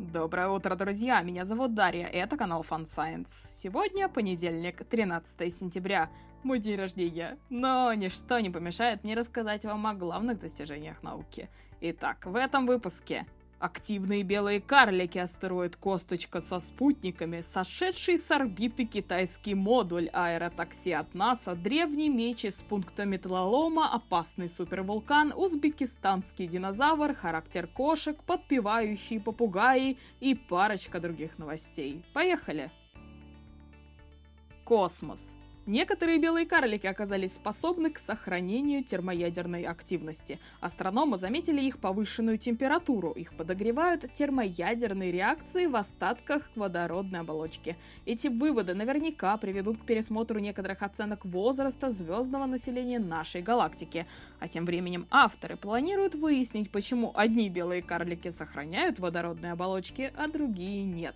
[0.00, 1.20] Доброе утро, друзья!
[1.20, 3.28] Меня зовут Дарья, это канал Fun Science.
[3.50, 6.08] Сегодня понедельник, 13 сентября,
[6.42, 7.38] мой день рождения.
[7.50, 11.50] Но ничто не помешает мне рассказать вам о главных достижениях науки.
[11.82, 13.26] Итак, в этом выпуске
[13.60, 21.54] Активные белые карлики, астероид Косточка со спутниками, сошедший с орбиты китайский модуль аэротакси от НАСА,
[21.54, 30.98] древний меч из пункта металлолома, опасный супервулкан, узбекистанский динозавр, характер кошек, подпевающие попугаи и парочка
[30.98, 32.02] других новостей.
[32.14, 32.70] Поехали!
[34.64, 35.36] Космос.
[35.70, 40.40] Некоторые белые карлики оказались способны к сохранению термоядерной активности.
[40.60, 43.12] Астрономы заметили их повышенную температуру.
[43.12, 47.76] Их подогревают термоядерные реакции в остатках водородной оболочки.
[48.04, 54.08] Эти выводы наверняка приведут к пересмотру некоторых оценок возраста звездного населения нашей галактики.
[54.40, 60.82] А тем временем авторы планируют выяснить, почему одни белые карлики сохраняют водородные оболочки, а другие
[60.82, 61.14] нет.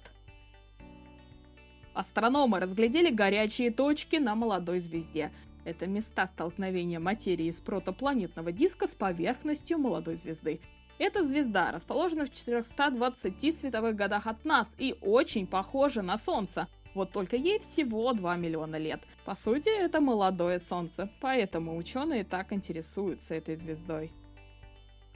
[1.94, 5.30] Астрономы разглядели горячие точки на молодой звезде.
[5.64, 10.60] Это места столкновения материи из протопланетного диска с поверхностью молодой звезды.
[10.98, 16.68] Эта звезда расположена в 420 световых годах от нас и очень похожа на Солнце.
[16.94, 19.00] Вот только ей всего 2 миллиона лет.
[19.24, 24.12] По сути, это молодое Солнце, поэтому ученые так интересуются этой звездой.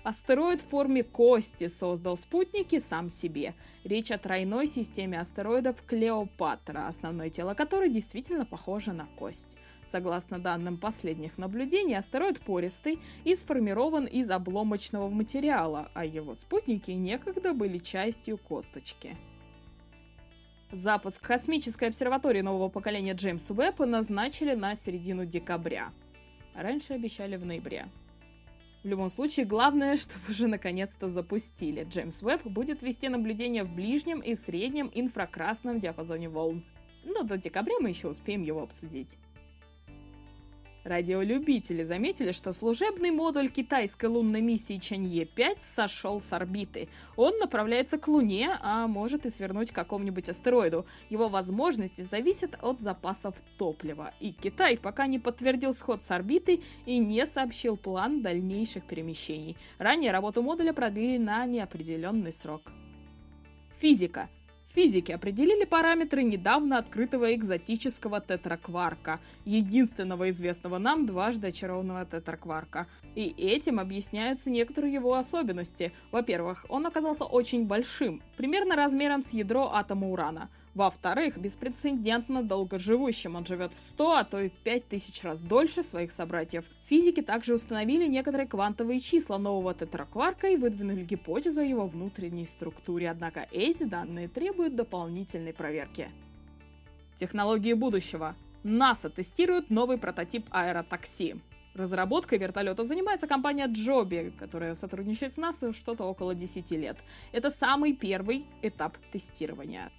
[0.05, 3.55] Астероид в форме кости создал спутники сам себе.
[3.85, 9.59] Речь о тройной системе астероидов Клеопатра, основное тело которой действительно похоже на кость.
[9.85, 17.53] Согласно данным последних наблюдений, астероид пористый и сформирован из обломочного материала, а его спутники некогда
[17.53, 19.17] были частью косточки.
[20.71, 25.93] Запуск космической обсерватории нового поколения Джеймс Уэбб назначили на середину декабря.
[26.55, 27.89] Раньше обещали в ноябре.
[28.85, 31.85] В любом случае, главное, чтобы уже наконец-то запустили.
[31.85, 36.65] Джеймс Уэбб будет вести наблюдение в ближнем и среднем инфракрасном диапазоне волн.
[37.05, 39.19] Но до декабря мы еще успеем его обсудить.
[40.85, 46.89] Радиолюбители заметили, что служебный модуль китайской лунной миссии Чанье-5 сошел с орбиты.
[47.17, 50.87] Он направляется к Луне, а может и свернуть к какому-нибудь астероиду.
[51.11, 54.15] Его возможности зависят от запасов топлива.
[54.21, 59.57] И Китай пока не подтвердил сход с орбиты и не сообщил план дальнейших перемещений.
[59.79, 62.63] Ранее работу модуля продлили на неопределенный срок.
[63.79, 64.29] Физика.
[64.75, 72.87] Физики определили параметры недавно открытого экзотического тетракварка, единственного известного нам дважды очарованного тетракварка.
[73.15, 75.93] И этим объясняются некоторые его особенности.
[76.13, 80.49] Во-первых, он оказался очень большим, примерно размером с ядро атома урана.
[80.75, 83.37] Во-вторых, беспрецедентно долгоживущим.
[83.37, 86.65] Он живет в 100, а то и в 5000 раз дольше своих собратьев.
[86.85, 93.11] Физики также установили некоторые квантовые числа нового тетракварка и выдвинули гипотезу о его внутренней структуре,
[93.11, 96.09] однако эти данные требуют дополнительной проверки.
[97.17, 98.37] Технологии будущего.
[98.63, 101.41] НАСА тестирует новый прототип аэротакси.
[101.75, 106.99] Разработкой вертолета занимается компания Joby, которая сотрудничает с НАСА что-то около 10 лет.
[107.33, 109.91] Это самый первый этап тестирования.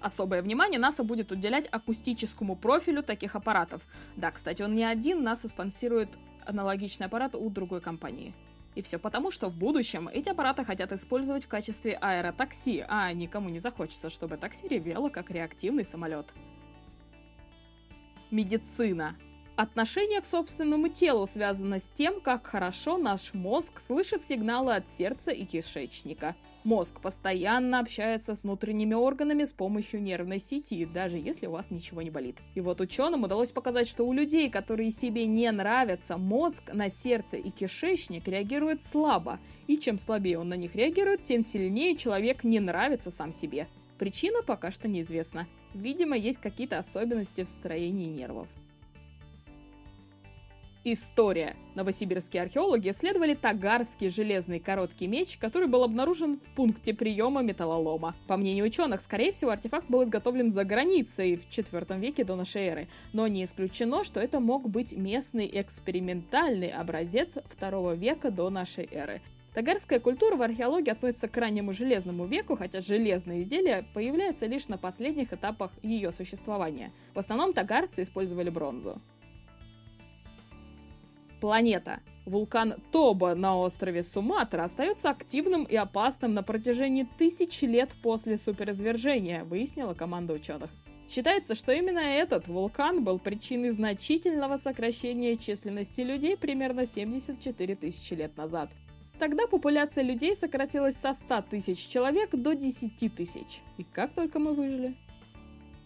[0.00, 3.82] Особое внимание НАСА будет уделять акустическому профилю таких аппаратов.
[4.16, 6.10] Да, кстати, он не один, НАСА спонсирует
[6.44, 8.34] аналогичный аппарат у другой компании.
[8.74, 13.48] И все потому, что в будущем эти аппараты хотят использовать в качестве аэротакси, а никому
[13.48, 16.26] не захочется, чтобы такси ревело как реактивный самолет.
[18.30, 19.16] Медицина.
[19.56, 25.30] Отношение к собственному телу связано с тем, как хорошо наш мозг слышит сигналы от сердца
[25.30, 26.36] и кишечника.
[26.66, 32.02] Мозг постоянно общается с внутренними органами с помощью нервной сети, даже если у вас ничего
[32.02, 32.38] не болит.
[32.56, 37.36] И вот ученым удалось показать, что у людей, которые себе не нравятся, мозг на сердце
[37.36, 39.38] и кишечник реагирует слабо.
[39.68, 43.68] И чем слабее он на них реагирует, тем сильнее человек не нравится сам себе.
[43.96, 45.46] Причина пока что неизвестна.
[45.72, 48.48] Видимо, есть какие-то особенности в строении нервов.
[50.88, 51.56] История.
[51.74, 58.14] Новосибирские археологи исследовали тагарский железный короткий меч, который был обнаружен в пункте приема металлолома.
[58.28, 62.62] По мнению ученых, скорее всего, артефакт был изготовлен за границей в IV веке до нашей
[62.66, 68.88] эры, но не исключено, что это мог быть местный экспериментальный образец II века до нашей
[68.92, 69.20] эры.
[69.54, 74.78] Тагарская культура в археологии относится к раннему железному веку, хотя железные изделия появляются лишь на
[74.78, 76.92] последних этапах ее существования.
[77.12, 79.00] В основном тагарцы использовали бронзу.
[81.40, 82.00] Планета.
[82.24, 89.44] Вулкан Тоба на острове Суматра остается активным и опасным на протяжении тысяч лет после суперизвержения,
[89.44, 90.70] выяснила команда ученых.
[91.08, 98.36] Считается, что именно этот вулкан был причиной значительного сокращения численности людей примерно 74 тысячи лет
[98.36, 98.70] назад.
[99.18, 103.62] Тогда популяция людей сократилась со 100 тысяч человек до 10 тысяч.
[103.78, 104.96] И как только мы выжили?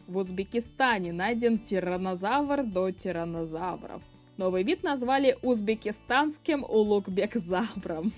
[0.08, 4.02] В Узбекистане найден тиранозавр до тиранозавров.
[4.40, 8.14] Новый вид назвали узбекистанским улугбекзавром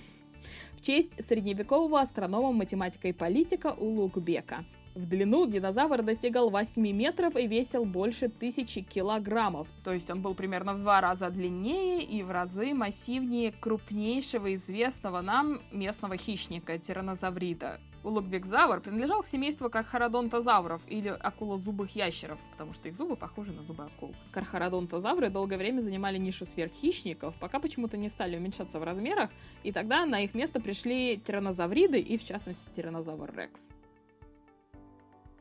[0.75, 4.65] в честь средневекового астронома, математика и политика Улугбека.
[4.95, 9.67] В длину динозавр достигал 8 метров и весил больше тысячи килограммов.
[9.85, 15.23] То есть он был примерно в два раза длиннее и в разы массивнее крупнейшего известного
[15.23, 17.81] нам местного хищника тиранозаврида.
[18.05, 23.85] Улугбекзавр принадлежал к семейству кархародонтозавров или акулозубых ящеров, потому что их зубы похожи на зубы
[23.85, 24.15] акул.
[24.33, 29.31] Кархародонтозавры долгое время занимали нишу сверххищников, пока почему-то не стали уменьшаться в размерах,
[29.63, 33.71] и тогда на их место пришли тиранозавриды и, в частности, тиранозавр Рекс.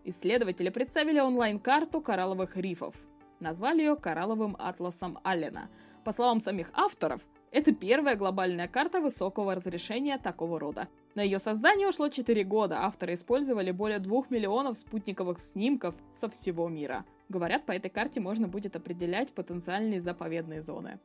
[0.04, 2.96] Исследователи представили онлайн-карту коралловых рифов.
[3.40, 5.70] Назвали ее коралловым атласом Аллена.
[6.04, 7.22] По словам самих авторов,
[7.52, 10.88] это первая глобальная карта высокого разрешения такого рода.
[11.14, 16.68] На ее создание ушло 4 года, авторы использовали более 2 миллионов спутниковых снимков со всего
[16.70, 17.06] мира.
[17.30, 21.00] Говорят, по этой карте можно будет определять потенциальные заповедные зоны.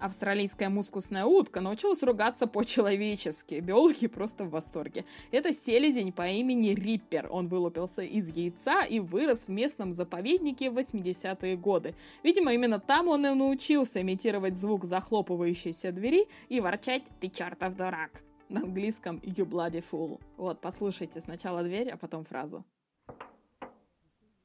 [0.00, 3.60] Австралийская мускусная утка научилась ругаться по-человечески.
[3.60, 5.04] Биологи просто в восторге.
[5.30, 7.28] Это селезень по имени Риппер.
[7.30, 11.94] Он вылупился из яйца и вырос в местном заповеднике в 80-е годы.
[12.22, 18.22] Видимо, именно там он и научился имитировать звук захлопывающейся двери и ворчать «ты чертов дурак»
[18.48, 20.20] на английском «you bloody fool».
[20.36, 22.64] Вот, послушайте сначала дверь, а потом фразу
[23.10, 24.44] bloody fool.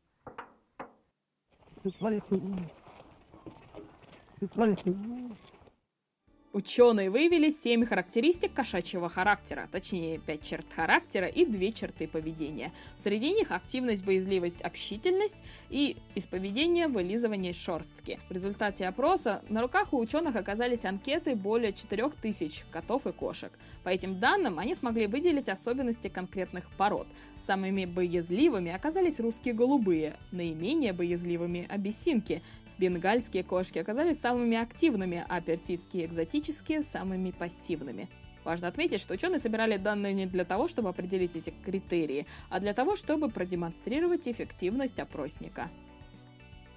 [1.84, 2.72] You bloody fool.
[6.56, 12.72] Ученые выявили 7 характеристик кошачьего характера, точнее 5 черт характера и 2 черты поведения.
[13.04, 15.36] Среди них активность, боязливость, общительность
[15.70, 18.22] и из поведения вылизывание шерстки.
[18.30, 23.52] В результате опроса на руках у ученых оказались анкеты более 4000 котов и кошек.
[23.84, 27.08] По этим данным они смогли выделить особенности конкретных пород.
[27.38, 32.42] Самыми боязливыми оказались русские голубые, наименее боязливыми– абиссинки,
[32.78, 38.10] Бенгальские кошки оказались самыми активными, а персидские экзотические– самыми пассивными.
[38.44, 42.74] Важно отметить, что ученые собирали данные не для того, чтобы определить эти критерии, а для
[42.74, 45.70] того, чтобы продемонстрировать эффективность опросника.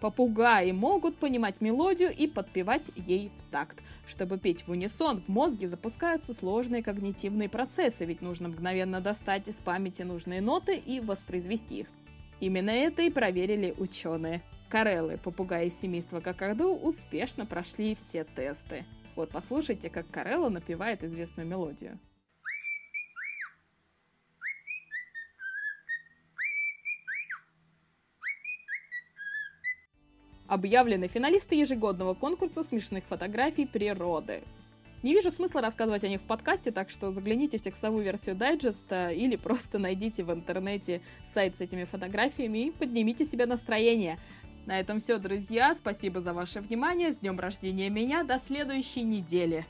[0.01, 3.83] Попугаи могут понимать мелодию и подпевать ей в такт.
[4.07, 9.57] Чтобы петь в унисон, в мозге запускаются сложные когнитивные процессы, ведь нужно мгновенно достать из
[9.57, 11.89] памяти нужные ноты и воспроизвести их.
[12.39, 14.43] Именно это и проверили ученые.
[14.69, 18.85] Кареллы, попугаи семейства Какаду, успешно прошли все тесты.
[19.17, 21.99] Вот послушайте, как Карелла напевает известную мелодию.
[30.47, 34.43] Объявлены финалисты ежегодного конкурса смешных фотографий природы.
[35.03, 39.11] Не вижу смысла рассказывать о них в подкасте, так что загляните в текстовую версию дайджеста
[39.11, 44.19] или просто найдите в интернете сайт с этими фотографиями и поднимите себе настроение.
[44.69, 45.75] На этом все, друзья.
[45.75, 47.11] Спасибо за ваше внимание.
[47.11, 48.23] С днем рождения меня.
[48.23, 49.65] До следующей недели.